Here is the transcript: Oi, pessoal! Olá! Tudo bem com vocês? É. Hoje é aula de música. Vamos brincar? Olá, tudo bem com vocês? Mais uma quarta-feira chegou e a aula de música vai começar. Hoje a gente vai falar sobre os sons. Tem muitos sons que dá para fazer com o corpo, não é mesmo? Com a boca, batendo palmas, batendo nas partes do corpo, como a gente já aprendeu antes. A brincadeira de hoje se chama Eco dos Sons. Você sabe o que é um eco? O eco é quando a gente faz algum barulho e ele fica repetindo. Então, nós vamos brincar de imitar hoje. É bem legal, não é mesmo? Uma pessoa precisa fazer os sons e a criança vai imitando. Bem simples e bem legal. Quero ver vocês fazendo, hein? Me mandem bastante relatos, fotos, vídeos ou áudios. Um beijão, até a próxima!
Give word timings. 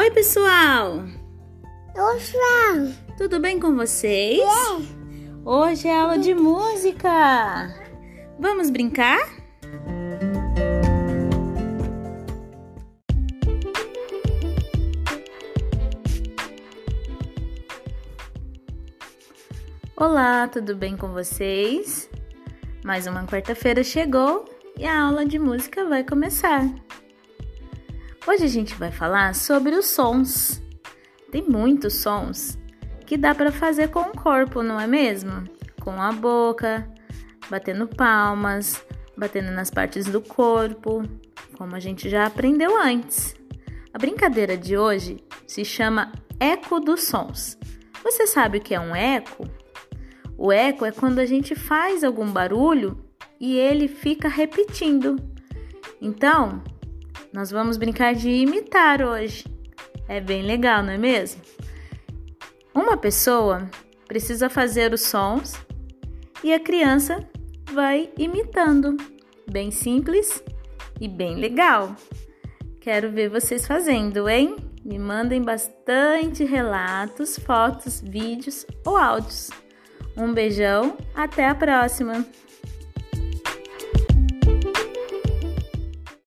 Oi, 0.00 0.10
pessoal! 0.12 1.04
Olá! 1.94 2.90
Tudo 3.18 3.38
bem 3.38 3.60
com 3.60 3.76
vocês? 3.76 4.40
É. 4.40 5.44
Hoje 5.44 5.88
é 5.88 5.94
aula 5.94 6.16
de 6.16 6.34
música. 6.34 7.68
Vamos 8.38 8.70
brincar? 8.70 9.18
Olá, 19.94 20.48
tudo 20.48 20.74
bem 20.74 20.96
com 20.96 21.08
vocês? 21.08 22.08
Mais 22.82 23.06
uma 23.06 23.26
quarta-feira 23.26 23.84
chegou 23.84 24.46
e 24.78 24.86
a 24.86 24.98
aula 24.98 25.26
de 25.26 25.38
música 25.38 25.84
vai 25.84 26.02
começar. 26.02 26.64
Hoje 28.32 28.44
a 28.44 28.48
gente 28.48 28.76
vai 28.76 28.92
falar 28.92 29.34
sobre 29.34 29.74
os 29.74 29.86
sons. 29.86 30.62
Tem 31.32 31.42
muitos 31.42 31.94
sons 31.94 32.56
que 33.04 33.16
dá 33.16 33.34
para 33.34 33.50
fazer 33.50 33.88
com 33.88 34.02
o 34.02 34.16
corpo, 34.16 34.62
não 34.62 34.78
é 34.78 34.86
mesmo? 34.86 35.42
Com 35.80 36.00
a 36.00 36.12
boca, 36.12 36.88
batendo 37.50 37.88
palmas, 37.88 38.86
batendo 39.16 39.50
nas 39.50 39.68
partes 39.68 40.06
do 40.06 40.20
corpo, 40.20 41.02
como 41.58 41.74
a 41.74 41.80
gente 41.80 42.08
já 42.08 42.24
aprendeu 42.24 42.80
antes. 42.80 43.34
A 43.92 43.98
brincadeira 43.98 44.56
de 44.56 44.78
hoje 44.78 45.24
se 45.44 45.64
chama 45.64 46.12
Eco 46.38 46.78
dos 46.78 47.02
Sons. 47.02 47.58
Você 48.04 48.28
sabe 48.28 48.58
o 48.58 48.60
que 48.60 48.76
é 48.76 48.80
um 48.80 48.94
eco? 48.94 49.44
O 50.38 50.52
eco 50.52 50.86
é 50.86 50.92
quando 50.92 51.18
a 51.18 51.26
gente 51.26 51.56
faz 51.56 52.04
algum 52.04 52.30
barulho 52.30 52.96
e 53.40 53.58
ele 53.58 53.88
fica 53.88 54.28
repetindo. 54.28 55.16
Então, 56.00 56.62
nós 57.32 57.50
vamos 57.50 57.76
brincar 57.76 58.14
de 58.14 58.28
imitar 58.28 59.02
hoje. 59.02 59.44
É 60.08 60.20
bem 60.20 60.42
legal, 60.42 60.82
não 60.82 60.92
é 60.92 60.98
mesmo? 60.98 61.40
Uma 62.74 62.96
pessoa 62.96 63.68
precisa 64.06 64.50
fazer 64.50 64.92
os 64.92 65.02
sons 65.02 65.54
e 66.42 66.52
a 66.52 66.58
criança 66.58 67.28
vai 67.72 68.10
imitando. 68.18 68.96
Bem 69.50 69.70
simples 69.70 70.42
e 71.00 71.06
bem 71.06 71.36
legal. 71.36 71.94
Quero 72.80 73.10
ver 73.10 73.28
vocês 73.28 73.66
fazendo, 73.66 74.28
hein? 74.28 74.56
Me 74.84 74.98
mandem 74.98 75.42
bastante 75.42 76.44
relatos, 76.44 77.38
fotos, 77.38 78.00
vídeos 78.00 78.66
ou 78.84 78.96
áudios. 78.96 79.50
Um 80.16 80.32
beijão, 80.32 80.96
até 81.14 81.46
a 81.46 81.54
próxima! 81.54 82.26